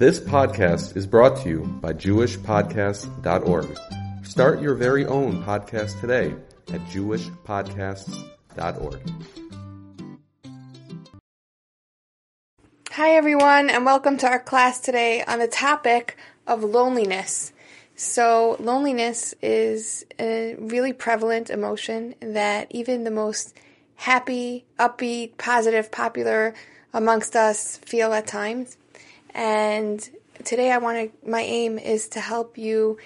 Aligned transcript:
This 0.00 0.18
podcast 0.18 0.96
is 0.96 1.06
brought 1.06 1.36
to 1.42 1.48
you 1.50 1.60
by 1.82 1.92
JewishPodcasts.org. 1.92 3.78
Start 4.24 4.62
your 4.62 4.74
very 4.74 5.04
own 5.04 5.44
podcast 5.44 6.00
today 6.00 6.34
at 6.72 6.80
JewishPodcasts.org. 6.86 9.00
Hi, 12.92 13.10
everyone, 13.10 13.68
and 13.68 13.84
welcome 13.84 14.16
to 14.16 14.26
our 14.26 14.40
class 14.40 14.80
today 14.80 15.22
on 15.28 15.38
the 15.38 15.46
topic 15.46 16.16
of 16.46 16.64
loneliness. 16.64 17.52
So, 17.94 18.56
loneliness 18.58 19.34
is 19.42 20.06
a 20.18 20.56
really 20.58 20.94
prevalent 20.94 21.50
emotion 21.50 22.14
that 22.20 22.68
even 22.70 23.04
the 23.04 23.10
most 23.10 23.54
happy, 23.96 24.64
upbeat, 24.78 25.36
positive, 25.36 25.92
popular 25.92 26.54
amongst 26.94 27.36
us 27.36 27.76
feel 27.76 28.14
at 28.14 28.26
times. 28.26 28.78
And 29.34 30.08
today 30.44 30.70
I 30.72 30.78
want 30.78 31.12
to, 31.12 31.30
my 31.30 31.40
aim 31.40 31.78
is 31.78 32.08
to 32.08 32.20
help 32.20 32.58
you 32.58 32.98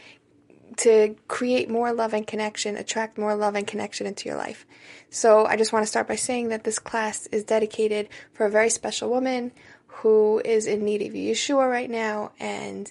to 0.78 1.14
create 1.28 1.70
more 1.70 1.92
love 1.92 2.14
and 2.14 2.26
connection, 2.26 2.76
attract 2.76 3.18
more 3.18 3.34
love 3.34 3.54
and 3.54 3.66
connection 3.66 4.06
into 4.06 4.28
your 4.28 4.36
life. 4.36 4.66
So 5.10 5.46
I 5.46 5.56
just 5.56 5.72
want 5.72 5.84
to 5.84 5.88
start 5.88 6.08
by 6.08 6.16
saying 6.16 6.48
that 6.48 6.64
this 6.64 6.78
class 6.78 7.26
is 7.28 7.44
dedicated 7.44 8.08
for 8.32 8.46
a 8.46 8.50
very 8.50 8.70
special 8.70 9.10
woman 9.10 9.52
who 9.86 10.42
is 10.44 10.66
in 10.66 10.84
need 10.84 11.02
of 11.02 11.12
Yeshua 11.12 11.70
right 11.70 11.90
now. 11.90 12.32
And 12.40 12.90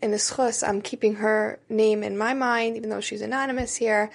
in 0.00 0.12
the 0.12 0.18
schus, 0.18 0.66
I'm 0.66 0.80
keeping 0.80 1.16
her 1.16 1.58
name 1.68 2.04
in 2.04 2.16
my 2.16 2.34
mind, 2.34 2.76
even 2.76 2.90
though 2.90 3.00
she's 3.00 3.22
anonymous 3.22 3.76
here. 3.76 4.10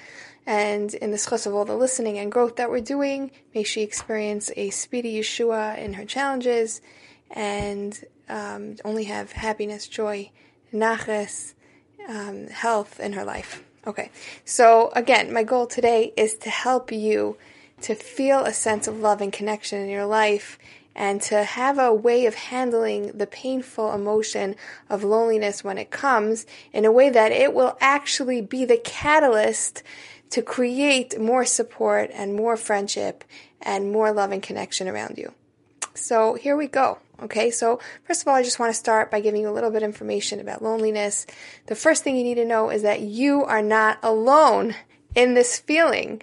And 0.46 0.94
in 0.94 1.12
the 1.12 1.18
schus 1.18 1.46
of 1.46 1.54
all 1.54 1.66
the 1.66 1.76
listening 1.76 2.18
and 2.18 2.32
growth 2.32 2.56
that 2.56 2.70
we're 2.70 2.82
doing, 2.82 3.32
may 3.54 3.64
she 3.64 3.82
experience 3.82 4.52
a 4.56 4.70
speedy 4.70 5.20
Yeshua 5.20 5.78
in 5.78 5.94
her 5.94 6.06
challenges 6.06 6.82
and 7.30 8.04
um, 8.30 8.76
only 8.86 9.06
have 9.06 9.32
happiness, 9.34 9.88
joy, 9.88 10.32
naches, 10.74 11.54
um, 12.08 12.48
health 12.48 13.00
in 13.00 13.14
her 13.14 13.24
life. 13.24 13.64
Okay, 13.86 14.12
so 14.46 14.92
again, 14.96 15.34
my 15.34 15.44
goal 15.44 15.66
today 15.66 16.14
is 16.16 16.36
to 16.36 16.50
help 16.50 16.92
you 16.92 17.38
to 17.82 17.96
feel 17.96 18.44
a 18.44 18.54
sense 18.54 18.88
of 18.88 19.00
love 19.00 19.22
and 19.22 19.34
connection 19.34 19.82
in 19.82 19.90
your 19.90 20.06
life 20.06 20.60
and 20.96 21.22
to 21.22 21.44
have 21.44 21.80
a 21.80 21.94
way 21.94 22.26
of 22.26 22.36
handling 22.36 23.08
the 23.14 23.26
painful 23.26 23.94
emotion 23.94 24.56
of 24.90 25.04
loneliness 25.04 25.64
when 25.64 25.78
it 25.78 25.90
comes 25.90 26.46
in 26.74 26.86
a 26.86 26.92
way 26.92 27.10
that 27.10 27.32
it 27.32 27.54
will 27.54 27.78
actually 27.80 28.42
be 28.42 28.66
the 28.66 28.78
catalyst 28.78 29.84
to 30.30 30.42
create 30.42 31.20
more 31.20 31.46
support 31.46 32.10
and 32.14 32.36
more 32.36 32.58
friendship 32.58 33.24
and 33.62 33.92
more 33.92 34.12
love 34.12 34.32
and 34.32 34.44
connection 34.44 34.88
around 34.88 35.18
you. 35.18 35.34
So 35.94 36.36
here 36.36 36.56
we 36.56 36.68
go. 36.68 37.00
Okay, 37.22 37.52
so 37.52 37.80
first 38.04 38.24
of 38.24 38.28
all, 38.28 38.36
I 38.36 38.42
just 38.42 38.58
want 38.58 38.74
to 38.74 38.80
start 38.80 39.12
by 39.12 39.20
giving 39.20 39.42
you 39.42 39.50
a 39.50 39.54
little 39.54 39.70
bit 39.70 39.84
of 39.84 39.88
information 39.88 40.40
about 40.40 40.64
loneliness. 40.64 41.28
The 41.68 41.76
first 41.76 42.04
thing 42.04 42.16
you 42.16 42.24
need 42.24 42.36
to 42.36 42.46
know 42.46 42.72
is 42.72 42.82
that 42.82 43.02
you 43.02 43.44
are 43.44 43.62
not 43.62 44.00
alone 44.02 44.74
in 45.14 45.36
this 45.36 45.60
feeling. 45.60 46.22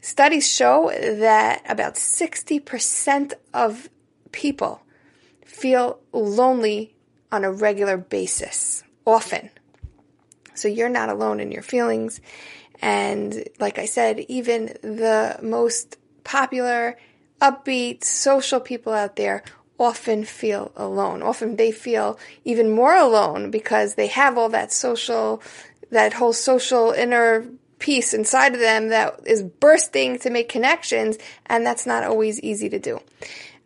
Studies 0.00 0.52
show 0.52 0.90
that 0.90 1.62
about 1.68 1.94
60% 1.94 3.32
of 3.54 3.88
people 4.32 4.82
feel 5.44 6.00
lonely 6.12 6.96
on 7.30 7.44
a 7.44 7.52
regular 7.52 7.96
basis, 7.96 8.82
often. 9.06 9.48
So 10.54 10.66
you're 10.66 10.88
not 10.88 11.08
alone 11.08 11.38
in 11.38 11.52
your 11.52 11.62
feelings. 11.62 12.20
And 12.80 13.48
like 13.60 13.78
I 13.78 13.84
said, 13.84 14.18
even 14.28 14.66
the 14.82 15.38
most 15.40 15.98
popular, 16.24 16.98
upbeat, 17.40 18.02
social 18.02 18.58
people 18.58 18.92
out 18.92 19.14
there 19.14 19.44
often 19.78 20.24
feel 20.24 20.72
alone. 20.76 21.22
Often 21.22 21.56
they 21.56 21.72
feel 21.72 22.18
even 22.44 22.70
more 22.70 22.94
alone 22.94 23.50
because 23.50 23.94
they 23.94 24.06
have 24.08 24.38
all 24.38 24.48
that 24.50 24.72
social, 24.72 25.42
that 25.90 26.14
whole 26.14 26.32
social 26.32 26.92
inner 26.92 27.46
piece 27.78 28.14
inside 28.14 28.54
of 28.54 28.60
them 28.60 28.88
that 28.88 29.18
is 29.26 29.42
bursting 29.42 30.18
to 30.20 30.30
make 30.30 30.48
connections, 30.48 31.18
and 31.46 31.66
that's 31.66 31.84
not 31.84 32.04
always 32.04 32.40
easy 32.40 32.68
to 32.68 32.78
do. 32.78 33.00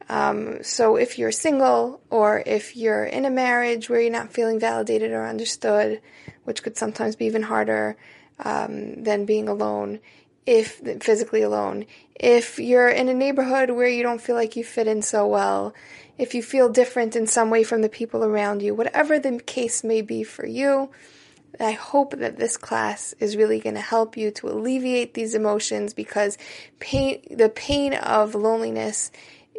Um, 0.08 0.62
so 0.62 0.96
if 0.96 1.18
you're 1.18 1.32
single 1.32 2.00
or 2.10 2.42
if 2.46 2.76
you're 2.76 3.04
in 3.04 3.24
a 3.24 3.30
marriage 3.30 3.90
where 3.90 4.00
you're 4.00 4.10
not 4.10 4.32
feeling 4.32 4.58
validated 4.58 5.10
or 5.10 5.26
understood, 5.26 6.00
which 6.44 6.62
could 6.62 6.76
sometimes 6.76 7.16
be 7.16 7.26
even 7.26 7.42
harder 7.42 7.96
um, 8.38 9.02
than 9.02 9.26
being 9.26 9.48
alone, 9.48 10.00
if 10.46 10.80
physically 11.02 11.42
alone, 11.42 11.84
if 12.14 12.58
you're 12.58 12.88
in 12.88 13.08
a 13.08 13.14
neighborhood 13.14 13.70
where 13.70 13.88
you 13.88 14.02
don't 14.02 14.20
feel 14.20 14.36
like 14.36 14.56
you 14.56 14.64
fit 14.64 14.86
in 14.86 15.02
so 15.02 15.26
well, 15.26 15.74
if 16.18 16.34
you 16.34 16.42
feel 16.42 16.68
different 16.68 17.16
in 17.16 17.26
some 17.26 17.50
way 17.50 17.64
from 17.64 17.82
the 17.82 17.88
people 17.88 18.24
around 18.24 18.62
you, 18.62 18.74
whatever 18.74 19.18
the 19.18 19.38
case 19.40 19.84
may 19.84 20.00
be 20.00 20.22
for 20.22 20.46
you, 20.46 20.90
I 21.58 21.72
hope 21.72 22.18
that 22.18 22.38
this 22.38 22.56
class 22.56 23.14
is 23.18 23.36
really 23.36 23.60
going 23.60 23.74
to 23.74 23.80
help 23.80 24.16
you 24.16 24.30
to 24.32 24.48
alleviate 24.48 25.14
these 25.14 25.34
emotions 25.34 25.94
because 25.94 26.38
pain, 26.80 27.22
the 27.30 27.48
pain 27.48 27.94
of 27.94 28.34
loneliness 28.34 29.10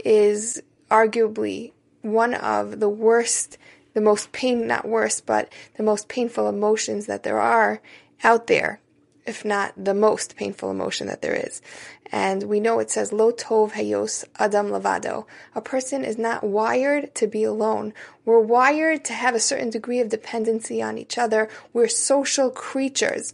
is 0.06 0.62
arguably 0.90 1.74
one 2.02 2.34
of 2.34 2.80
the 2.80 2.90
worst, 2.90 3.58
the 3.94 4.02
most 4.02 4.32
pain, 4.32 4.68
not 4.68 4.88
worst, 4.88 5.26
but 5.26 5.52
the 5.76 5.84
most 5.84 6.08
painful 6.08 6.48
emotions 6.48 7.08
that 7.08 7.24
there 7.24 7.40
are 7.40 7.82
out 8.24 8.48
there 8.48 8.80
if 9.28 9.46
not 9.46 9.74
the 9.76 9.94
most 9.94 10.36
painful 10.36 10.72
emotion 10.72 11.08
that 11.08 11.22
there 11.22 11.36
is. 11.36 11.62
And 12.12 12.44
we 12.44 12.60
know 12.60 12.80
it 12.80 12.90
says, 12.90 13.12
Lo 13.12 13.32
tov 13.32 13.74
hayos 13.74 14.24
adam 14.40 14.70
lavado. 14.70 15.26
A 15.54 15.62
person 15.62 16.04
is 16.04 16.18
not 16.18 16.44
wired 16.44 17.14
to 17.16 17.28
be 17.28 17.44
alone. 17.44 17.94
We're 18.26 18.40
wired 18.40 19.04
to 19.06 19.14
have 19.14 19.36
a 19.36 19.40
certain 19.40 19.70
degree 19.70 20.00
of 20.00 20.10
dependency 20.10 20.82
on 20.82 20.98
each 20.98 21.18
other. 21.18 21.50
We're 21.74 21.90
social 21.90 22.50
creatures. 22.50 23.34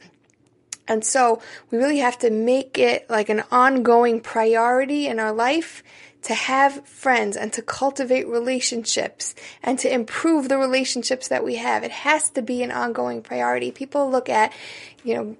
And 0.88 1.06
so 1.06 1.42
we 1.72 1.78
really 1.78 2.00
have 2.00 2.18
to 2.20 2.30
make 2.30 2.78
it 2.78 3.10
like 3.10 3.30
an 3.30 3.44
ongoing 3.52 4.20
priority 4.20 5.08
in 5.08 5.20
our 5.20 5.32
life 5.32 5.84
to 6.24 6.34
have 6.34 6.86
friends 6.88 7.36
and 7.36 7.52
to 7.54 7.62
cultivate 7.62 8.28
relationships 8.28 9.36
and 9.62 9.78
to 9.80 9.94
improve 9.94 10.50
the 10.50 10.58
relationships 10.58 11.28
that 11.28 11.44
we 11.44 11.56
have. 11.56 11.84
It 11.84 11.92
has 11.92 12.30
to 12.32 12.42
be 12.42 12.64
an 12.64 12.72
ongoing 12.72 13.22
priority. 13.22 13.72
People 13.72 14.10
look 14.10 14.30
at, 14.30 14.54
you 15.04 15.16
know, 15.16 15.38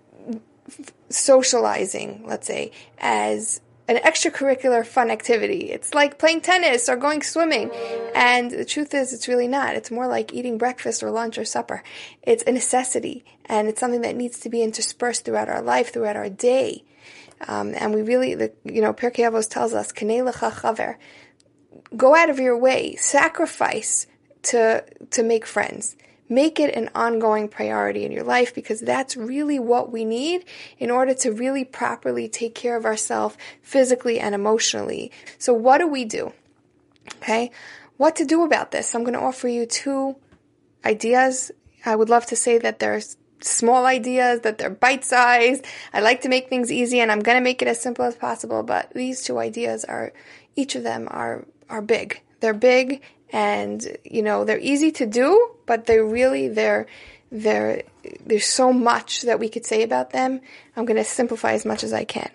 socializing, 1.10 2.24
let's 2.26 2.48
say, 2.48 2.72
as 2.98 3.62
an 3.88 3.98
extracurricular 3.98 4.86
fun 4.86 5.12
activity. 5.12 5.72
It's 5.72 5.94
like 5.94 6.18
playing 6.18 6.42
tennis 6.42 6.88
or 6.88 6.96
going 6.96 7.22
swimming. 7.22 7.70
And 8.16 8.50
the 8.50 8.66
truth 8.66 8.94
is, 8.94 9.14
it's 9.14 9.28
really 9.28 9.48
not. 9.48 9.76
It's 9.76 9.92
more 9.92 10.08
like 10.08 10.34
eating 10.34 10.58
breakfast 10.58 11.04
or 11.04 11.12
lunch 11.12 11.38
or 11.38 11.46
supper. 11.46 11.84
It's 12.22 12.44
a 12.48 12.52
necessity, 12.52 13.26
and 13.46 13.68
it's 13.68 13.80
something 13.80 14.02
that 14.02 14.16
needs 14.16 14.40
to 14.42 14.50
be 14.50 14.64
interspersed 14.64 15.26
throughout 15.26 15.50
our 15.50 15.62
life, 15.62 15.92
throughout 15.92 16.16
our 16.16 16.30
day. 16.30 16.86
Um, 17.48 17.74
and 17.76 17.94
we 17.94 18.02
really, 18.02 18.36
the, 18.36 18.54
you 18.64 18.82
know, 18.82 18.94
Pirkei 18.94 19.30
Avos 19.30 19.50
tells 19.50 19.74
us, 19.74 19.92
go 21.98 22.16
out 22.16 22.30
of 22.30 22.40
your 22.40 22.58
way, 22.58 22.96
sacrifice 22.96 24.08
to 24.44 24.84
to 25.12 25.24
make 25.24 25.46
friends. 25.46 25.96
Make 26.34 26.60
it 26.60 26.74
an 26.74 26.90
ongoing 26.96 27.48
priority 27.48 28.06
in 28.06 28.12
your 28.12 28.24
life 28.24 28.56
because 28.56 28.80
that's 28.82 29.16
really 29.16 29.60
what 29.60 29.92
we 29.92 30.04
need 30.04 30.46
in 30.80 30.90
order 30.90 31.14
to 31.14 31.32
really 31.32 31.64
properly 31.64 32.28
take 32.28 32.56
care 32.56 32.76
of 32.76 32.86
ourselves 32.86 33.38
physically 33.62 34.20
and 34.20 34.34
emotionally. 34.34 35.12
So, 35.38 35.54
what 35.54 35.78
do 35.78 35.88
we 35.88 36.06
do? 36.06 36.34
Okay, 37.18 37.52
what 37.98 38.16
to 38.16 38.26
do 38.26 38.44
about 38.44 38.72
this? 38.72 38.96
I'm 38.96 39.04
going 39.04 39.14
to 39.14 39.20
offer 39.20 39.48
you 39.48 39.68
two 39.68 40.16
ideas. 40.84 41.52
I 41.86 41.96
would 41.96 42.10
love 42.10 42.26
to 42.28 42.36
say 42.36 42.58
that 42.58 42.80
there's 42.80 43.16
small 43.42 43.86
ideas, 43.86 44.42
that 44.42 44.58
they're 44.58 44.72
bite 44.72 45.06
sized. 45.06 45.64
I 45.94 46.00
like 46.00 46.22
to 46.22 46.30
make 46.30 46.50
things 46.50 46.72
easy 46.72 47.00
and 47.00 47.12
I'm 47.12 47.20
going 47.20 47.38
to 47.38 47.44
make 47.44 47.62
it 47.62 47.68
as 47.68 47.80
simple 47.80 48.06
as 48.06 48.16
possible, 48.16 48.64
but 48.64 48.92
these 48.96 49.22
two 49.22 49.38
ideas 49.38 49.86
are, 49.86 50.14
each 50.56 50.74
of 50.74 50.82
them 50.82 51.08
are, 51.12 51.46
are 51.70 51.82
big. 51.84 52.22
They're 52.40 52.56
big 52.56 53.04
and 53.34 53.98
you 54.06 54.22
know 54.22 54.46
they're 54.46 54.60
easy 54.60 54.92
to 54.92 55.06
do 55.06 55.50
but 55.66 55.86
they're 55.88 56.06
really 56.06 56.48
they're 56.48 56.86
they're 57.34 57.82
there's 58.26 58.46
so 58.46 58.72
much 58.72 59.24
that 59.24 59.40
we 59.40 59.50
could 59.50 59.66
say 59.66 59.82
about 59.82 60.12
them. 60.12 60.40
I'm 60.78 60.86
going 60.86 60.98
to 60.98 61.04
simplify 61.04 61.54
as 61.54 61.66
much 61.66 61.84
as 61.84 61.92
i 61.92 62.04
can. 62.04 62.30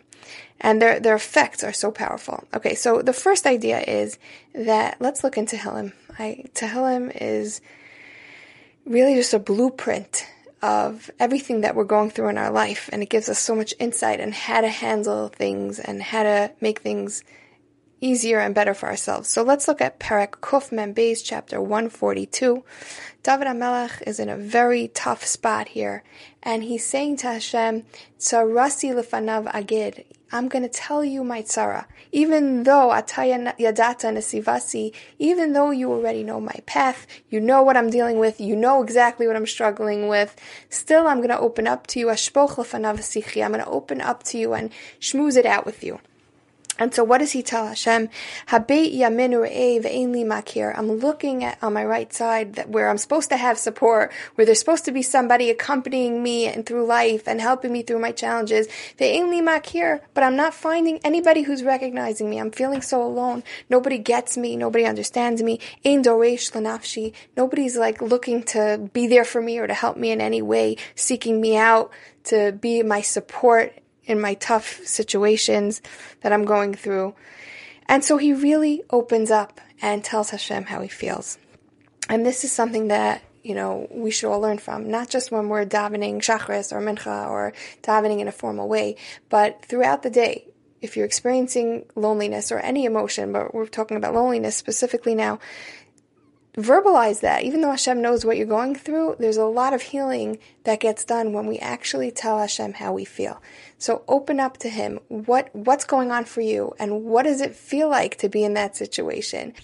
And 0.61 0.83
their 0.83 0.99
their 0.99 1.15
effects 1.15 1.63
are 1.63 1.73
so 1.73 1.93
powerful. 1.93 2.45
Okay 2.53 2.75
so 2.75 3.01
the 3.01 3.13
first 3.13 3.47
idea 3.47 3.81
is 3.81 4.19
that 4.55 5.01
let's 5.01 5.23
look 5.23 5.39
into 5.39 5.57
Tehillim. 5.57 5.93
I, 6.19 6.45
Tehillim 6.53 7.17
is 7.19 7.61
really 8.85 9.15
just 9.15 9.35
a 9.35 9.39
blueprint 9.39 10.27
of 10.61 11.09
everything 11.21 11.61
that 11.61 11.77
we're 11.77 11.85
going 11.85 12.11
through 12.11 12.29
in 12.29 12.39
our 12.39 12.51
life 12.51 12.91
and 12.93 13.01
it 13.01 13.09
gives 13.09 13.29
us 13.29 13.39
so 13.39 13.55
much 13.55 13.73
insight 13.79 14.21
on 14.21 14.33
how 14.33 14.61
to 14.61 14.69
handle 14.69 15.29
things 15.29 15.79
and 15.79 16.03
how 16.03 16.25
to 16.25 16.51
make 16.61 16.81
things 16.81 17.23
easier 18.01 18.39
and 18.39 18.55
better 18.55 18.75
for 18.75 18.89
ourselves. 18.89 19.29
So 19.29 19.43
let's 19.43 19.69
look 19.69 19.81
at 19.81 19.99
Perek 19.99 20.41
Kuf 20.41 20.71
Membeis, 20.71 21.23
chapter 21.25 21.61
142. 21.61 22.65
David 23.23 23.49
HaMelech 23.49 24.03
is 24.07 24.21
in 24.21 24.29
a 24.29 24.37
very 24.37 24.89
tough 24.89 25.25
spot 25.25 25.69
here, 25.69 26.03
and 26.43 26.63
he's 26.63 26.87
saying 26.87 27.17
to 27.19 27.27
Hashem, 27.27 27.85
Tzarasi 28.19 28.95
lefanav 28.95 29.51
agid, 29.53 30.05
I'm 30.31 30.49
going 30.49 30.63
to 30.63 30.69
tell 30.69 31.03
you 31.03 31.25
my 31.25 31.41
tzara. 31.41 31.87
Even 32.13 32.65
though 32.65 32.91
ataya 32.91 33.57
yadata 33.57 34.13
nesivasi, 34.13 34.95
even 35.19 35.55
though 35.55 35.71
you 35.71 35.91
already 35.91 36.23
know 36.23 36.39
my 36.39 36.61
path, 36.67 37.07
you 37.31 37.41
know 37.41 37.63
what 37.63 37.79
I'm 37.79 37.89
dealing 37.89 38.19
with, 38.19 38.39
you 38.39 38.55
know 38.55 38.83
exactly 38.83 39.27
what 39.27 39.37
I'm 39.37 39.47
struggling 39.47 40.07
with, 40.07 40.37
still 40.69 41.07
I'm 41.07 41.19
going 41.19 41.31
to 41.31 41.39
open 41.39 41.67
up 41.67 41.87
to 41.89 41.99
you. 41.99 42.07
Ashpoch 42.09 42.57
lefanav 42.57 43.43
I'm 43.43 43.53
going 43.53 43.65
to 43.65 43.71
open 43.71 44.03
up 44.03 44.23
to 44.25 44.39
you 44.39 44.53
and 44.53 44.71
schmooze 45.01 45.37
it 45.37 45.47
out 45.47 45.65
with 45.65 45.83
you. 45.83 45.99
And 46.79 46.95
so 46.95 47.03
what 47.05 47.19
does 47.19 47.33
he 47.33 47.43
tell 47.43 47.67
Hashem? 47.67 48.09
Habeit 48.49 48.95
yaminu 48.95 49.41
ve'enli 49.83 50.25
makir. 50.25 50.73
I'm 50.77 50.93
looking 50.93 51.45
at 51.45 51.59
on 51.63 51.73
my 51.73 51.85
right 51.85 52.13
side 52.13 52.55
that 52.55 52.69
where 52.69 52.89
I'm 52.89 52.99
supposed 52.99 53.29
to 53.31 53.37
have 53.37 53.59
support, 53.59 54.13
where 54.37 54.45
there's 54.45 54.61
supposed 54.61 54.85
to 54.85 54.93
be 54.93 55.03
somebody 55.03 55.51
accompanying 55.51 56.23
me 56.23 56.47
and 56.47 56.65
through 56.65 56.87
life 56.87 57.27
and 57.27 57.41
helping 57.41 57.73
me 57.73 57.83
through 57.83 57.99
my 57.99 58.13
challenges. 58.13 58.69
Ve'enli 58.99 59.43
makir, 59.43 60.01
but 60.15 60.23
I'm 60.23 60.37
not 60.37 60.55
finding 60.55 60.99
anybody 60.99 61.43
who's 61.43 61.65
recognizing 61.65 62.31
me. 62.31 62.39
I'm 62.39 62.53
feeling 62.53 62.83
so 62.83 63.03
alone. 63.03 63.43
Nobody 63.69 63.99
gets 63.99 64.37
me. 64.37 64.57
Nobody 64.57 64.85
understands 64.85 65.43
me. 65.43 65.61
Ein 65.85 66.03
doresh 66.05 66.53
lanafshi. 66.53 67.13
Nobody's 67.37 67.77
like 67.77 68.01
looking 68.01 68.43
to 68.45 68.89
be 68.93 69.07
there 69.07 69.25
for 69.25 69.43
me 69.43 69.59
or 69.59 69.67
to 69.67 69.75
help 69.75 69.97
me 69.97 70.11
in 70.11 70.21
any 70.21 70.43
way, 70.43 70.77
seeking 70.95 71.41
me 71.41 71.57
out 71.57 71.91
to 72.25 72.53
be 72.53 72.83
my 72.83 73.01
support 73.01 73.73
in 74.09 74.21
my 74.21 74.35
tough 74.35 74.81
situations 74.85 75.81
that 76.23 76.33
I'm 76.33 76.45
going 76.45 76.75
through. 76.75 77.15
And 77.87 78.03
so 78.03 78.17
he 78.17 78.33
really 78.33 78.83
opens 78.91 79.31
up 79.31 79.61
and 79.81 80.03
tells 80.03 80.31
Hashem 80.31 80.65
how 80.65 80.81
he 80.81 80.89
feels. 80.89 81.39
And 82.09 82.27
this 82.27 82.43
is 82.43 82.51
something 82.51 82.89
that, 82.89 83.23
you 83.45 83.55
know, 83.55 83.87
we 83.91 84.11
should 84.11 84.31
all 84.31 84.41
learn 84.41 84.59
from, 84.59 84.91
not 84.91 85.11
just 85.11 85.31
when 85.31 85.49
we're 85.49 85.67
davening 85.67 86.17
shachris 86.19 86.73
or 86.73 86.81
mincha 86.81 87.29
or 87.29 87.53
davening 87.83 88.21
in 88.21 88.29
a 88.29 88.33
formal 88.33 88.67
way, 88.67 88.97
but 89.29 89.65
throughout 89.65 90.03
the 90.03 90.11
day. 90.11 90.45
If 90.81 90.97
you're 90.97 91.07
experiencing 91.07 91.87
loneliness 91.97 92.53
or 92.53 92.61
any 92.61 92.85
emotion, 92.85 93.33
but 93.33 93.53
we're 93.53 93.67
talking 93.67 93.97
about 93.97 94.15
loneliness 94.15 94.55
specifically 94.55 95.17
now, 95.17 95.41
verbalize 96.59 97.21
that. 97.21 97.45
Even 97.45 97.61
though 97.61 97.71
Hashem 97.71 98.03
knows 98.03 98.25
what 98.25 98.37
you're 98.37 98.47
going 98.47 98.75
through, 98.75 99.17
there's 99.19 99.37
a 99.37 99.45
lot 99.45 99.73
of 99.73 99.83
healing 99.83 100.39
that 100.65 100.81
gets 100.81 101.05
done 101.05 101.33
when 101.33 101.47
we 101.47 101.59
actually 101.59 102.11
tell 102.11 102.39
Hashem 102.39 102.75
how 102.75 102.93
we 102.93 103.05
feel. 103.05 103.41
So 103.79 104.03
open 104.09 104.41
up 104.41 104.59
to 104.59 104.69
Him. 104.69 104.99
What 105.09 105.55
what's 105.55 105.85
going 105.85 106.11
on 106.11 106.25
for 106.25 106.41
you, 106.41 106.75
and 106.79 107.05
what 107.05 107.23
does 107.23 107.41
it 107.41 107.55
feel 107.55 107.89
like 107.89 108.17
to 108.19 108.29
be 108.29 108.45
in 108.45 108.55
that 108.55 108.77
situation? 108.77 109.55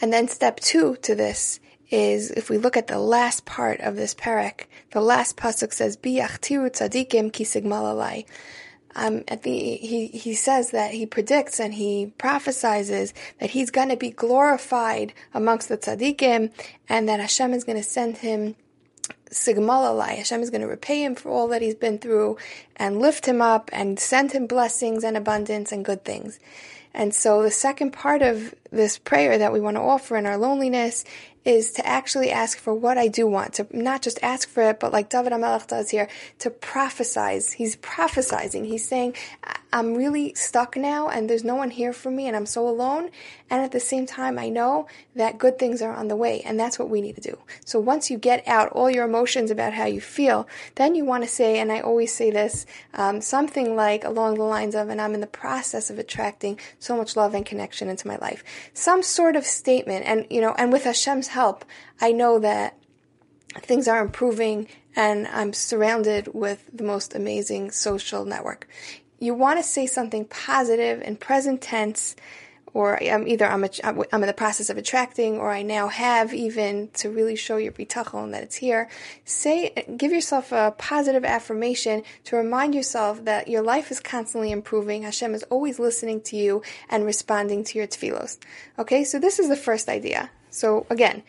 And 0.00 0.12
then 0.12 0.28
step 0.28 0.60
two 0.60 0.96
to 1.02 1.14
this 1.14 1.60
is 1.90 2.30
if 2.30 2.50
we 2.50 2.58
look 2.58 2.76
at 2.76 2.86
the 2.86 2.98
last 2.98 3.46
part 3.46 3.80
of 3.80 3.96
this 3.96 4.14
perek, 4.14 4.66
the 4.92 5.00
last 5.00 5.36
pasuk 5.36 5.72
says, 5.72 5.96
"Biachtiru 5.96 6.70
tzadikim 6.70 7.32
ki 7.32 7.44
sigmalalai." 7.44 8.26
Um, 9.00 9.22
at 9.28 9.44
the 9.44 9.76
he 9.76 10.08
he 10.08 10.34
says 10.34 10.72
that 10.72 10.90
he 10.92 11.06
predicts 11.06 11.60
and 11.60 11.72
he 11.74 12.12
prophesizes 12.18 13.12
that 13.38 13.50
he's 13.50 13.70
going 13.70 13.90
to 13.90 13.96
be 13.96 14.10
glorified 14.10 15.12
amongst 15.32 15.68
the 15.68 15.78
tzaddikim, 15.78 16.50
and 16.88 17.08
that 17.08 17.20
Hashem 17.20 17.54
is 17.54 17.62
going 17.62 17.78
to 17.78 17.84
send 17.84 18.18
him 18.18 18.56
sigmalalai. 19.30 20.16
Hashem 20.16 20.42
is 20.42 20.50
going 20.50 20.62
to 20.62 20.66
repay 20.66 21.04
him 21.04 21.14
for 21.14 21.30
all 21.30 21.46
that 21.48 21.62
he's 21.62 21.76
been 21.76 21.98
through 21.98 22.38
and 22.74 23.00
lift 23.00 23.26
him 23.26 23.40
up 23.40 23.70
and 23.72 24.00
send 24.00 24.32
him 24.32 24.48
blessings 24.48 25.04
and 25.04 25.16
abundance 25.16 25.70
and 25.70 25.84
good 25.84 26.04
things. 26.04 26.40
And 26.92 27.14
so 27.14 27.42
the 27.42 27.50
second 27.52 27.92
part 27.92 28.22
of 28.22 28.52
this 28.72 28.98
prayer 28.98 29.38
that 29.38 29.52
we 29.52 29.60
want 29.60 29.76
to 29.76 29.80
offer 29.82 30.16
in 30.16 30.26
our 30.26 30.38
loneliness 30.38 31.04
is 31.48 31.72
to 31.72 31.86
actually 31.86 32.30
ask 32.30 32.58
for 32.58 32.74
what 32.74 32.98
I 32.98 33.08
do 33.08 33.26
want, 33.26 33.54
to 33.54 33.66
not 33.72 34.02
just 34.02 34.18
ask 34.22 34.46
for 34.46 34.68
it, 34.68 34.78
but 34.78 34.92
like 34.92 35.08
David 35.08 35.32
HaMelech 35.32 35.66
does 35.66 35.88
here, 35.88 36.08
to 36.40 36.50
prophesize. 36.50 37.54
He's 37.54 37.74
prophesizing. 37.76 38.66
He's 38.66 38.86
saying, 38.86 39.14
I'm 39.72 39.94
really 39.94 40.32
stuck 40.34 40.76
now 40.76 41.08
and 41.08 41.28
there's 41.28 41.44
no 41.44 41.54
one 41.54 41.70
here 41.70 41.92
for 41.92 42.10
me 42.10 42.26
and 42.26 42.34
I'm 42.34 42.46
so 42.46 42.66
alone. 42.66 43.10
And 43.50 43.62
at 43.62 43.72
the 43.72 43.80
same 43.80 44.06
time, 44.06 44.38
I 44.38 44.48
know 44.48 44.86
that 45.14 45.38
good 45.38 45.58
things 45.58 45.82
are 45.82 45.92
on 45.92 46.08
the 46.08 46.16
way 46.16 46.40
and 46.42 46.58
that's 46.58 46.78
what 46.78 46.88
we 46.88 47.00
need 47.00 47.16
to 47.16 47.20
do. 47.20 47.38
So 47.64 47.78
once 47.78 48.10
you 48.10 48.18
get 48.18 48.46
out 48.46 48.72
all 48.72 48.90
your 48.90 49.04
emotions 49.04 49.50
about 49.50 49.74
how 49.74 49.84
you 49.84 50.00
feel, 50.00 50.48
then 50.76 50.94
you 50.94 51.04
want 51.04 51.24
to 51.24 51.28
say, 51.28 51.58
and 51.58 51.70
I 51.70 51.80
always 51.80 52.14
say 52.14 52.30
this, 52.30 52.64
um, 52.94 53.20
something 53.20 53.76
like 53.76 54.04
along 54.04 54.34
the 54.34 54.44
lines 54.44 54.74
of, 54.74 54.88
and 54.88 55.00
I'm 55.00 55.14
in 55.14 55.20
the 55.20 55.26
process 55.26 55.90
of 55.90 55.98
attracting 55.98 56.58
so 56.78 56.96
much 56.96 57.16
love 57.16 57.34
and 57.34 57.44
connection 57.44 57.88
into 57.88 58.08
my 58.08 58.16
life. 58.16 58.42
Some 58.72 59.02
sort 59.02 59.36
of 59.36 59.44
statement 59.44 60.06
and, 60.06 60.26
you 60.30 60.40
know, 60.40 60.54
and 60.56 60.72
with 60.72 60.84
Hashem's 60.84 61.28
help, 61.28 61.64
I 62.00 62.12
know 62.12 62.38
that 62.38 62.78
things 63.56 63.88
are 63.88 64.00
improving 64.00 64.68
and 64.96 65.26
I'm 65.28 65.52
surrounded 65.52 66.34
with 66.34 66.70
the 66.72 66.84
most 66.84 67.14
amazing 67.14 67.70
social 67.70 68.24
network. 68.24 68.66
You 69.18 69.34
want 69.34 69.58
to 69.58 69.62
say 69.62 69.86
something 69.86 70.24
positive 70.26 71.02
in 71.02 71.16
present 71.16 71.60
tense, 71.60 72.14
or 72.74 72.98
either 73.02 73.46
I'm, 73.46 73.64
a, 73.64 73.70
I'm 73.82 74.22
in 74.22 74.26
the 74.26 74.32
process 74.32 74.70
of 74.70 74.76
attracting, 74.76 75.38
or 75.38 75.50
I 75.50 75.62
now 75.62 75.88
have 75.88 76.32
even 76.32 76.90
to 76.94 77.10
really 77.10 77.34
show 77.34 77.56
your 77.56 77.72
bitachon 77.72 78.30
that 78.32 78.42
it's 78.42 78.56
here. 78.56 78.88
Say, 79.24 79.72
give 79.96 80.12
yourself 80.12 80.52
a 80.52 80.74
positive 80.76 81.24
affirmation 81.24 82.02
to 82.24 82.36
remind 82.36 82.74
yourself 82.74 83.24
that 83.24 83.48
your 83.48 83.62
life 83.62 83.90
is 83.90 84.00
constantly 84.00 84.52
improving. 84.52 85.02
Hashem 85.02 85.34
is 85.34 85.42
always 85.44 85.78
listening 85.78 86.20
to 86.22 86.36
you 86.36 86.62
and 86.88 87.04
responding 87.04 87.64
to 87.64 87.78
your 87.78 87.86
tefillos. 87.86 88.38
Okay, 88.78 89.02
so 89.02 89.18
this 89.18 89.38
is 89.38 89.48
the 89.48 89.56
first 89.56 89.88
idea. 89.88 90.30
So 90.50 90.86
again, 90.90 91.22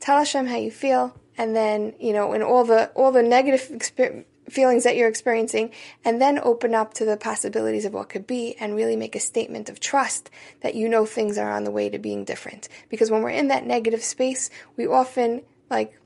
tell 0.00 0.18
Hashem 0.18 0.46
how 0.46 0.56
you 0.56 0.70
feel, 0.70 1.18
and 1.38 1.56
then 1.56 1.94
you 1.98 2.12
know, 2.12 2.32
in 2.32 2.42
all 2.42 2.64
the 2.64 2.88
all 2.94 3.12
the 3.12 3.22
negative 3.22 3.68
exper- 3.70 4.24
feelings 4.50 4.84
that 4.84 4.96
you're 4.96 5.08
experiencing, 5.08 5.70
and 6.04 6.20
then 6.20 6.38
open 6.38 6.74
up 6.74 6.94
to 6.94 7.04
the 7.04 7.16
possibilities 7.16 7.84
of 7.84 7.92
what 7.92 8.08
could 8.08 8.26
be, 8.26 8.56
and 8.60 8.76
really 8.76 8.96
make 8.96 9.16
a 9.16 9.20
statement 9.20 9.68
of 9.68 9.80
trust 9.80 10.30
that 10.62 10.74
you 10.74 10.88
know 10.88 11.06
things 11.06 11.38
are 11.38 11.50
on 11.50 11.64
the 11.64 11.70
way 11.70 11.88
to 11.88 11.98
being 11.98 12.24
different. 12.24 12.68
Because 12.88 13.10
when 13.10 13.22
we're 13.22 13.30
in 13.30 13.48
that 13.48 13.66
negative 13.66 14.02
space, 14.02 14.50
we 14.76 14.86
often 14.86 15.42
like 15.70 15.96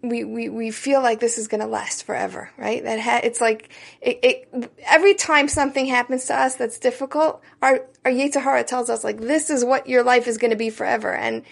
we, 0.00 0.24
we, 0.24 0.48
we 0.48 0.70
feel 0.70 1.02
like 1.02 1.20
this 1.20 1.36
is 1.36 1.48
going 1.48 1.60
to 1.60 1.66
last 1.66 2.04
forever, 2.04 2.50
right? 2.56 2.82
That 2.82 3.00
ha- 3.00 3.20
it's 3.22 3.40
like 3.40 3.68
it, 4.00 4.18
it, 4.22 4.72
every 4.86 5.14
time 5.14 5.48
something 5.48 5.86
happens 5.86 6.26
to 6.26 6.34
us 6.34 6.56
that's 6.56 6.78
difficult, 6.78 7.42
our 7.60 7.80
our 8.04 8.10
Yetzer 8.10 8.66
tells 8.66 8.88
us 8.88 9.04
like 9.04 9.20
this 9.20 9.50
is 9.50 9.64
what 9.64 9.88
your 9.88 10.02
life 10.02 10.26
is 10.26 10.38
going 10.38 10.52
to 10.52 10.56
be 10.56 10.70
forever, 10.70 11.14
and 11.14 11.42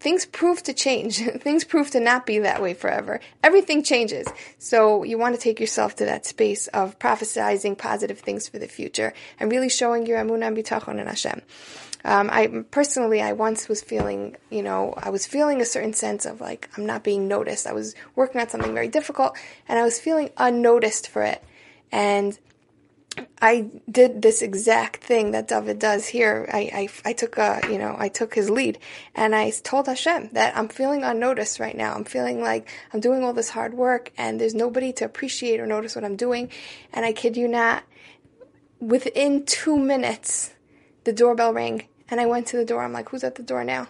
things 0.00 0.26
prove 0.26 0.62
to 0.64 0.72
change. 0.72 1.18
things 1.40 1.64
prove 1.64 1.90
to 1.90 2.00
not 2.00 2.26
be 2.26 2.38
that 2.40 2.62
way 2.62 2.74
forever. 2.74 3.20
Everything 3.42 3.82
changes. 3.82 4.26
So 4.58 5.02
you 5.02 5.18
want 5.18 5.34
to 5.34 5.40
take 5.40 5.60
yourself 5.60 5.96
to 5.96 6.04
that 6.06 6.26
space 6.26 6.66
of 6.68 6.98
prophesizing 6.98 7.76
positive 7.76 8.20
things 8.20 8.48
for 8.48 8.58
the 8.58 8.68
future 8.68 9.12
and 9.38 9.50
really 9.50 9.68
showing 9.68 10.06
your 10.06 10.18
emunah 10.18 10.48
and 10.48 10.56
bitachon 10.56 11.00
in 11.00 11.06
Hashem. 11.06 11.42
Um, 12.04 12.30
I 12.32 12.64
personally, 12.70 13.20
I 13.20 13.32
once 13.32 13.68
was 13.68 13.82
feeling, 13.82 14.36
you 14.50 14.62
know, 14.62 14.94
I 14.96 15.10
was 15.10 15.26
feeling 15.26 15.60
a 15.60 15.64
certain 15.64 15.92
sense 15.92 16.26
of 16.26 16.40
like 16.40 16.70
I'm 16.76 16.86
not 16.86 17.02
being 17.02 17.26
noticed. 17.26 17.66
I 17.66 17.72
was 17.72 17.94
working 18.14 18.40
on 18.40 18.48
something 18.48 18.72
very 18.72 18.88
difficult, 18.88 19.36
and 19.66 19.78
I 19.78 19.82
was 19.82 19.98
feeling 19.98 20.30
unnoticed 20.36 21.08
for 21.08 21.22
it. 21.22 21.42
And 21.90 22.38
I 23.40 23.70
did 23.88 24.22
this 24.22 24.42
exact 24.42 25.02
thing 25.02 25.30
that 25.30 25.46
David 25.46 25.78
does 25.78 26.08
here. 26.08 26.48
I, 26.52 26.88
I, 27.04 27.10
I 27.10 27.12
took 27.12 27.38
a, 27.38 27.60
you 27.70 27.78
know, 27.78 27.94
I 27.96 28.08
took 28.08 28.34
his 28.34 28.50
lead 28.50 28.78
and 29.14 29.34
I 29.34 29.50
told 29.50 29.86
Hashem 29.86 30.30
that 30.32 30.56
I'm 30.56 30.68
feeling 30.68 31.04
unnoticed 31.04 31.60
right 31.60 31.76
now. 31.76 31.94
I'm 31.94 32.04
feeling 32.04 32.42
like 32.42 32.68
I'm 32.92 33.00
doing 33.00 33.22
all 33.22 33.32
this 33.32 33.50
hard 33.50 33.74
work 33.74 34.12
and 34.18 34.40
there's 34.40 34.54
nobody 34.54 34.92
to 34.94 35.04
appreciate 35.04 35.60
or 35.60 35.66
notice 35.66 35.94
what 35.94 36.04
I'm 36.04 36.16
doing. 36.16 36.50
And 36.92 37.04
I 37.04 37.12
kid 37.12 37.36
you 37.36 37.46
not, 37.46 37.84
within 38.80 39.44
two 39.44 39.78
minutes, 39.78 40.54
the 41.04 41.12
doorbell 41.12 41.52
rang 41.52 41.86
and 42.10 42.20
I 42.20 42.26
went 42.26 42.48
to 42.48 42.56
the 42.56 42.64
door. 42.64 42.82
I'm 42.82 42.92
like, 42.92 43.10
who's 43.10 43.24
at 43.24 43.36
the 43.36 43.42
door 43.44 43.62
now? 43.62 43.86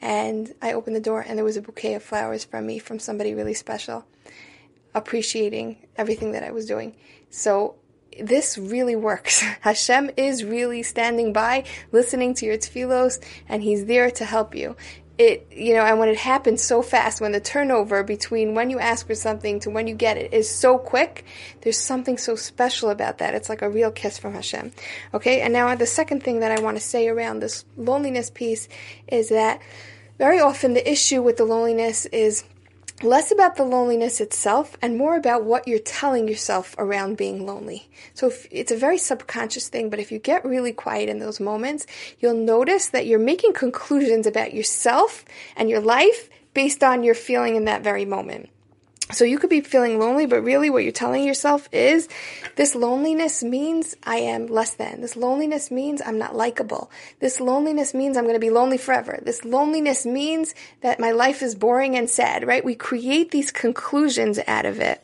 And 0.00 0.54
I 0.62 0.72
opened 0.72 0.96
the 0.96 1.00
door 1.00 1.20
and 1.26 1.36
there 1.36 1.44
was 1.44 1.58
a 1.58 1.62
bouquet 1.62 1.94
of 1.94 2.02
flowers 2.02 2.44
from 2.44 2.66
me 2.66 2.78
from 2.78 2.98
somebody 2.98 3.34
really 3.34 3.54
special, 3.54 4.06
appreciating 4.94 5.86
everything 5.96 6.32
that 6.32 6.42
I 6.42 6.50
was 6.50 6.64
doing. 6.64 6.96
So 7.28 7.76
this 8.20 8.58
really 8.58 8.96
works. 8.96 9.40
Hashem 9.60 10.10
is 10.16 10.44
really 10.44 10.82
standing 10.82 11.32
by, 11.32 11.64
listening 11.92 12.34
to 12.34 12.46
your 12.46 12.56
tefillos, 12.56 13.22
and 13.48 13.62
He's 13.62 13.86
there 13.86 14.10
to 14.12 14.24
help 14.24 14.54
you. 14.54 14.76
It, 15.18 15.48
you 15.50 15.72
know, 15.72 15.82
and 15.82 15.98
when 15.98 16.10
it 16.10 16.18
happens 16.18 16.62
so 16.62 16.82
fast, 16.82 17.22
when 17.22 17.32
the 17.32 17.40
turnover 17.40 18.02
between 18.02 18.54
when 18.54 18.68
you 18.68 18.78
ask 18.78 19.06
for 19.06 19.14
something 19.14 19.60
to 19.60 19.70
when 19.70 19.86
you 19.86 19.94
get 19.94 20.18
it 20.18 20.34
is 20.34 20.50
so 20.50 20.76
quick, 20.76 21.24
there's 21.62 21.80
something 21.80 22.18
so 22.18 22.36
special 22.36 22.90
about 22.90 23.18
that. 23.18 23.34
It's 23.34 23.48
like 23.48 23.62
a 23.62 23.70
real 23.70 23.90
kiss 23.90 24.18
from 24.18 24.34
Hashem. 24.34 24.72
Okay, 25.14 25.40
and 25.40 25.54
now 25.54 25.74
the 25.74 25.86
second 25.86 26.22
thing 26.22 26.40
that 26.40 26.52
I 26.52 26.62
want 26.62 26.76
to 26.76 26.82
say 26.82 27.08
around 27.08 27.40
this 27.40 27.64
loneliness 27.78 28.28
piece 28.28 28.68
is 29.08 29.30
that 29.30 29.62
very 30.18 30.38
often 30.38 30.74
the 30.74 30.90
issue 30.90 31.22
with 31.22 31.38
the 31.38 31.44
loneliness 31.46 32.04
is 32.06 32.44
less 33.02 33.30
about 33.30 33.56
the 33.56 33.64
loneliness 33.64 34.20
itself 34.20 34.76
and 34.80 34.96
more 34.96 35.16
about 35.16 35.44
what 35.44 35.68
you're 35.68 35.78
telling 35.78 36.28
yourself 36.28 36.74
around 36.78 37.16
being 37.16 37.46
lonely. 37.46 37.88
So 38.14 38.32
it's 38.50 38.72
a 38.72 38.76
very 38.76 38.98
subconscious 38.98 39.68
thing, 39.68 39.90
but 39.90 39.98
if 39.98 40.10
you 40.10 40.18
get 40.18 40.44
really 40.44 40.72
quiet 40.72 41.08
in 41.08 41.18
those 41.18 41.40
moments, 41.40 41.86
you'll 42.20 42.34
notice 42.34 42.88
that 42.88 43.06
you're 43.06 43.18
making 43.18 43.52
conclusions 43.52 44.26
about 44.26 44.54
yourself 44.54 45.24
and 45.56 45.68
your 45.68 45.80
life 45.80 46.30
based 46.54 46.82
on 46.82 47.02
your 47.02 47.14
feeling 47.14 47.56
in 47.56 47.66
that 47.66 47.82
very 47.82 48.04
moment. 48.04 48.48
So 49.12 49.24
you 49.24 49.38
could 49.38 49.50
be 49.50 49.60
feeling 49.60 50.00
lonely, 50.00 50.26
but 50.26 50.42
really 50.42 50.68
what 50.68 50.82
you're 50.82 50.90
telling 50.90 51.22
yourself 51.22 51.68
is 51.70 52.08
this 52.56 52.74
loneliness 52.74 53.40
means 53.44 53.96
I 54.02 54.16
am 54.16 54.48
less 54.48 54.74
than. 54.74 55.00
This 55.00 55.14
loneliness 55.14 55.70
means 55.70 56.02
I'm 56.04 56.18
not 56.18 56.34
likable. 56.34 56.90
This 57.20 57.40
loneliness 57.40 57.94
means 57.94 58.16
I'm 58.16 58.24
going 58.24 58.34
to 58.34 58.40
be 58.40 58.50
lonely 58.50 58.78
forever. 58.78 59.20
This 59.22 59.44
loneliness 59.44 60.06
means 60.06 60.56
that 60.80 60.98
my 60.98 61.12
life 61.12 61.40
is 61.40 61.54
boring 61.54 61.94
and 61.94 62.10
sad, 62.10 62.44
right? 62.48 62.64
We 62.64 62.74
create 62.74 63.30
these 63.30 63.52
conclusions 63.52 64.40
out 64.48 64.66
of 64.66 64.80
it. 64.80 65.00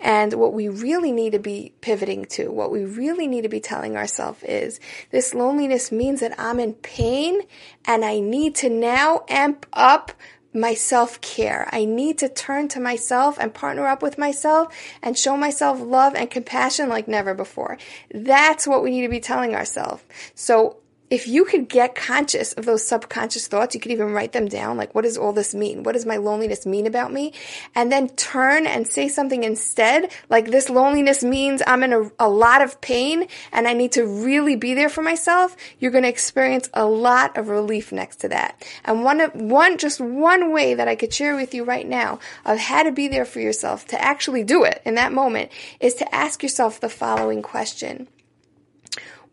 And 0.00 0.34
what 0.34 0.52
we 0.52 0.68
really 0.68 1.12
need 1.12 1.30
to 1.32 1.38
be 1.38 1.74
pivoting 1.80 2.24
to, 2.30 2.50
what 2.50 2.72
we 2.72 2.84
really 2.84 3.28
need 3.28 3.42
to 3.42 3.48
be 3.48 3.60
telling 3.60 3.96
ourselves 3.96 4.42
is 4.42 4.80
this 5.12 5.32
loneliness 5.32 5.92
means 5.92 6.18
that 6.20 6.34
I'm 6.40 6.58
in 6.58 6.74
pain 6.74 7.42
and 7.84 8.04
I 8.04 8.18
need 8.18 8.56
to 8.56 8.68
now 8.68 9.24
amp 9.28 9.64
up 9.72 10.10
my 10.54 10.74
self 10.74 11.20
care. 11.20 11.68
I 11.72 11.84
need 11.84 12.18
to 12.18 12.28
turn 12.28 12.68
to 12.68 12.80
myself 12.80 13.36
and 13.38 13.52
partner 13.52 13.86
up 13.86 14.02
with 14.02 14.18
myself 14.18 14.72
and 15.02 15.18
show 15.18 15.36
myself 15.36 15.80
love 15.80 16.14
and 16.14 16.30
compassion 16.30 16.88
like 16.88 17.08
never 17.08 17.34
before. 17.34 17.76
That's 18.12 18.66
what 18.66 18.82
we 18.82 18.90
need 18.90 19.02
to 19.02 19.08
be 19.08 19.20
telling 19.20 19.54
ourselves. 19.54 20.02
So 20.34 20.78
if 21.10 21.28
you 21.28 21.44
could 21.44 21.68
get 21.68 21.94
conscious 21.94 22.54
of 22.54 22.64
those 22.64 22.86
subconscious 22.86 23.46
thoughts, 23.46 23.74
you 23.74 23.80
could 23.80 23.92
even 23.92 24.12
write 24.12 24.32
them 24.32 24.48
down. 24.48 24.78
Like, 24.78 24.94
what 24.94 25.02
does 25.02 25.18
all 25.18 25.32
this 25.32 25.54
mean? 25.54 25.82
What 25.82 25.92
does 25.92 26.06
my 26.06 26.16
loneliness 26.16 26.64
mean 26.64 26.86
about 26.86 27.12
me? 27.12 27.34
And 27.74 27.92
then 27.92 28.08
turn 28.10 28.66
and 28.66 28.88
say 28.88 29.08
something 29.08 29.44
instead. 29.44 30.10
Like, 30.30 30.46
this 30.46 30.70
loneliness 30.70 31.22
means 31.22 31.62
I'm 31.66 31.82
in 31.82 31.92
a, 31.92 32.10
a 32.18 32.28
lot 32.28 32.62
of 32.62 32.80
pain 32.80 33.28
and 33.52 33.68
I 33.68 33.74
need 33.74 33.92
to 33.92 34.06
really 34.06 34.56
be 34.56 34.72
there 34.72 34.88
for 34.88 35.02
myself. 35.02 35.56
You're 35.78 35.90
going 35.90 36.04
to 36.04 36.08
experience 36.08 36.70
a 36.72 36.86
lot 36.86 37.36
of 37.36 37.48
relief 37.48 37.92
next 37.92 38.16
to 38.20 38.28
that. 38.30 38.66
And 38.84 39.04
one, 39.04 39.20
one, 39.34 39.76
just 39.76 40.00
one 40.00 40.52
way 40.52 40.72
that 40.74 40.88
I 40.88 40.96
could 40.96 41.12
share 41.12 41.36
with 41.36 41.54
you 41.54 41.64
right 41.64 41.86
now 41.86 42.18
of 42.46 42.58
how 42.58 42.82
to 42.82 42.90
be 42.90 43.08
there 43.08 43.26
for 43.26 43.40
yourself 43.40 43.86
to 43.88 44.02
actually 44.02 44.42
do 44.42 44.64
it 44.64 44.80
in 44.86 44.94
that 44.94 45.12
moment 45.12 45.50
is 45.80 45.94
to 45.96 46.14
ask 46.14 46.42
yourself 46.42 46.80
the 46.80 46.88
following 46.88 47.42
question. 47.42 48.08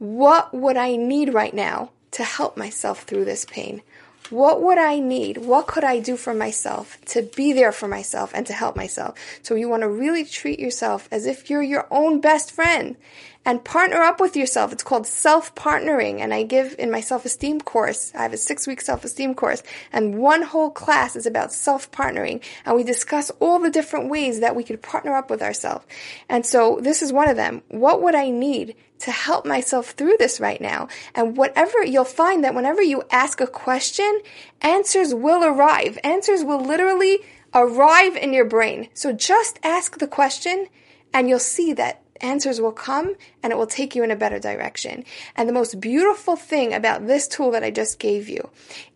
What 0.02 0.52
would 0.52 0.78
I 0.78 0.96
need 0.96 1.32
right 1.32 1.54
now 1.54 1.92
to 2.10 2.24
help 2.24 2.58
myself 2.58 3.04
through 3.04 3.26
this 3.26 3.46
pain? 3.46 3.84
What 4.32 4.60
would 4.60 4.80
I 4.80 4.98
need? 4.98 5.38
What 5.38 5.68
could 5.68 5.84
I 5.84 6.00
do 6.00 6.18
for 6.18 6.34
myself 6.34 6.98
to 7.06 7.22
be 7.22 7.54
there 7.54 7.72
for 7.72 7.88
myself 7.88 8.32
and 8.34 8.48
to 8.48 8.54
help 8.54 8.76
myself? 8.76 9.16
So 9.44 9.54
you 9.54 9.70
want 9.70 9.82
to 9.84 9.88
really 9.88 10.26
treat 10.26 10.60
yourself 10.60 11.08
as 11.12 11.28
if 11.28 11.52
you're 11.52 11.62
your 11.62 11.86
own 11.92 12.20
best 12.20 12.52
friend 12.52 12.98
and 13.46 13.64
partner 13.64 13.98
up 13.98 14.20
with 14.20 14.36
yourself. 14.36 14.74
It's 14.74 14.82
called 14.82 15.06
self 15.06 15.54
partnering. 15.54 16.20
And 16.20 16.34
I 16.34 16.42
give 16.42 16.76
in 16.80 16.90
my 16.90 17.02
self 17.02 17.24
esteem 17.24 17.62
course, 17.62 18.12
I 18.16 18.24
have 18.24 18.34
a 18.34 18.38
six 18.38 18.66
week 18.66 18.82
self 18.82 19.06
esteem 19.06 19.36
course, 19.36 19.62
and 19.94 20.18
one 20.18 20.42
whole 20.42 20.72
class 20.72 21.16
is 21.16 21.28
about 21.28 21.54
self 21.54 21.92
partnering. 21.92 22.42
And 22.66 22.76
we 22.76 22.84
discuss 22.84 23.30
all 23.40 23.60
the 23.60 23.70
different 23.70 24.10
ways 24.10 24.40
that 24.40 24.56
we 24.56 24.64
could 24.64 24.82
partner 24.82 25.14
up 25.14 25.30
with 25.30 25.44
ourselves. 25.44 25.86
And 26.28 26.44
so 26.44 26.80
this 26.82 27.04
is 27.04 27.14
one 27.14 27.30
of 27.30 27.36
them. 27.36 27.62
What 27.68 28.02
would 28.02 28.16
I 28.16 28.32
need 28.32 28.76
to 29.02 29.12
help 29.12 29.46
myself 29.46 29.92
through 29.92 30.16
this 30.18 30.40
right 30.40 30.62
now. 30.62 30.88
And 31.16 31.38
whatever 31.38 31.84
you'll 31.84 32.06
find 32.06 32.44
that 32.44 32.56
whenever 32.56 32.82
you 32.82 33.04
ask 33.12 33.42
a 33.42 33.48
question, 33.48 34.22
answers 34.62 35.14
will 35.14 35.44
arrive. 35.44 35.98
Answers 36.04 36.44
will 36.44 36.64
literally 36.64 37.20
arrive 37.54 38.16
in 38.16 38.34
your 38.34 38.46
brain. 38.46 38.90
So 38.94 39.12
just 39.12 39.60
ask 39.64 39.98
the 39.98 40.08
question 40.08 40.68
and 41.14 41.28
you'll 41.28 41.40
see 41.40 41.74
that 41.74 42.02
answers 42.22 42.62
will 42.62 42.72
come 42.72 43.16
and 43.44 43.52
it 43.52 43.58
will 43.58 43.68
take 43.68 43.96
you 43.96 44.04
in 44.04 44.12
a 44.12 44.16
better 44.16 44.40
direction. 44.40 45.04
And 45.36 45.50
the 45.50 45.54
most 45.54 45.82
beautiful 45.82 46.36
thing 46.36 46.74
about 46.74 47.08
this 47.08 47.28
tool 47.28 47.52
that 47.52 47.64
I 47.64 47.72
just 47.72 48.00
gave 48.00 48.30
you 48.30 48.50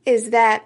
is 0.06 0.30
that 0.30 0.66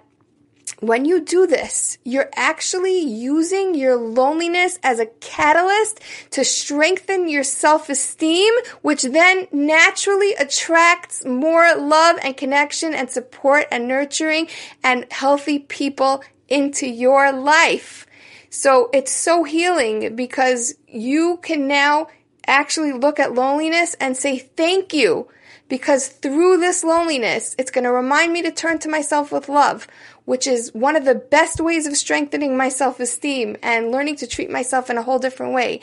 when 0.80 1.04
you 1.04 1.20
do 1.20 1.46
this, 1.46 1.98
you're 2.04 2.30
actually 2.34 2.98
using 2.98 3.74
your 3.74 3.96
loneliness 3.96 4.78
as 4.82 4.98
a 4.98 5.06
catalyst 5.06 6.00
to 6.30 6.44
strengthen 6.44 7.28
your 7.28 7.44
self-esteem, 7.44 8.52
which 8.82 9.02
then 9.02 9.46
naturally 9.52 10.32
attracts 10.34 11.24
more 11.24 11.74
love 11.76 12.18
and 12.22 12.36
connection 12.36 12.94
and 12.94 13.10
support 13.10 13.66
and 13.70 13.86
nurturing 13.86 14.48
and 14.82 15.06
healthy 15.10 15.58
people 15.58 16.22
into 16.48 16.88
your 16.88 17.30
life. 17.30 18.06
So 18.48 18.90
it's 18.92 19.12
so 19.12 19.44
healing 19.44 20.16
because 20.16 20.74
you 20.88 21.38
can 21.42 21.68
now 21.68 22.08
actually 22.46 22.92
look 22.92 23.20
at 23.20 23.34
loneliness 23.34 23.94
and 24.00 24.16
say 24.16 24.38
thank 24.38 24.92
you 24.92 25.28
because 25.70 26.08
through 26.08 26.58
this 26.58 26.84
loneliness, 26.84 27.54
it's 27.56 27.70
going 27.70 27.84
to 27.84 27.92
remind 27.92 28.32
me 28.32 28.42
to 28.42 28.50
turn 28.50 28.78
to 28.80 28.88
myself 28.88 29.32
with 29.32 29.48
love, 29.48 29.86
which 30.30 30.46
is 30.46 30.72
one 30.72 30.94
of 30.94 31.04
the 31.04 31.14
best 31.16 31.60
ways 31.60 31.88
of 31.88 31.96
strengthening 31.96 32.56
my 32.56 32.68
self 32.68 33.00
esteem 33.00 33.56
and 33.64 33.90
learning 33.90 34.14
to 34.14 34.28
treat 34.28 34.48
myself 34.48 34.88
in 34.88 34.96
a 34.96 35.02
whole 35.02 35.18
different 35.18 35.52
way. 35.52 35.80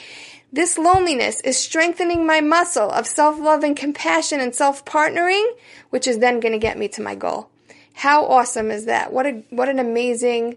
This 0.53 0.77
loneliness 0.77 1.41
is 1.41 1.57
strengthening 1.57 2.25
my 2.25 2.39
muscle 2.39 2.89
of 2.89 3.05
self 3.07 3.37
love 3.41 3.65
and 3.65 3.75
compassion 3.75 4.39
and 4.39 4.55
self 4.55 4.85
partnering, 4.85 5.45
which 5.89 6.07
is 6.07 6.19
then 6.19 6.39
going 6.39 6.53
to 6.53 6.59
get 6.59 6.77
me 6.77 6.87
to 6.87 7.01
my 7.01 7.13
goal. 7.13 7.49
How 7.93 8.25
awesome 8.25 8.71
is 8.71 8.85
that? 8.85 9.11
What 9.11 9.25
a, 9.25 9.43
what 9.49 9.67
an 9.67 9.79
amazing 9.79 10.55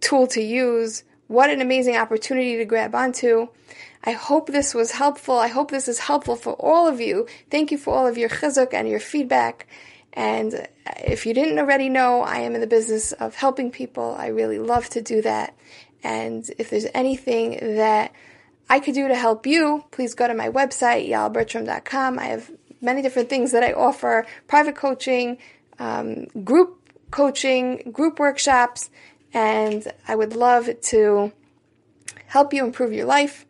tool 0.00 0.28
to 0.28 0.40
use. 0.40 1.02
What 1.26 1.50
an 1.50 1.60
amazing 1.60 1.96
opportunity 1.96 2.58
to 2.58 2.64
grab 2.64 2.94
onto. 2.94 3.48
I 4.04 4.12
hope 4.12 4.46
this 4.46 4.72
was 4.72 4.92
helpful. 4.92 5.36
I 5.36 5.48
hope 5.48 5.72
this 5.72 5.88
is 5.88 5.98
helpful 5.98 6.36
for 6.36 6.52
all 6.52 6.86
of 6.86 7.00
you. 7.00 7.26
Thank 7.50 7.72
you 7.72 7.78
for 7.78 7.92
all 7.92 8.06
of 8.06 8.16
your 8.16 8.28
chizuk 8.28 8.72
and 8.72 8.88
your 8.88 9.00
feedback. 9.00 9.66
And 10.12 10.66
if 10.98 11.24
you 11.24 11.34
didn't 11.34 11.58
already 11.58 11.88
know, 11.88 12.22
I 12.22 12.38
am 12.38 12.54
in 12.54 12.60
the 12.60 12.66
business 12.66 13.12
of 13.12 13.34
helping 13.34 13.70
people. 13.70 14.14
I 14.18 14.28
really 14.28 14.58
love 14.58 14.88
to 14.90 15.02
do 15.02 15.22
that. 15.22 15.56
And 16.02 16.48
if 16.58 16.70
there's 16.70 16.86
anything 16.94 17.76
that 17.76 18.12
I 18.68 18.80
could 18.80 18.94
do 18.94 19.08
to 19.08 19.14
help 19.14 19.46
you, 19.46 19.84
please 19.90 20.14
go 20.14 20.26
to 20.26 20.34
my 20.34 20.48
website, 20.48 21.08
yalbertram.com. 21.08 22.18
I 22.18 22.24
have 22.24 22.50
many 22.80 23.02
different 23.02 23.28
things 23.28 23.52
that 23.52 23.62
I 23.62 23.72
offer 23.72 24.26
private 24.48 24.76
coaching, 24.76 25.38
um, 25.78 26.24
group 26.44 26.90
coaching, 27.10 27.90
group 27.92 28.18
workshops, 28.18 28.90
and 29.32 29.92
I 30.08 30.16
would 30.16 30.34
love 30.34 30.68
to 30.80 31.32
help 32.26 32.52
you 32.52 32.64
improve 32.64 32.92
your 32.92 33.06
life 33.06 33.44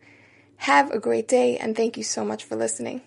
have 0.61 0.91
a 0.91 0.99
great 0.99 1.27
day, 1.27 1.57
and 1.57 1.75
thank 1.75 1.97
you 1.97 2.03
so 2.03 2.23
much 2.23 2.43
for 2.43 2.55
listening. 2.55 3.01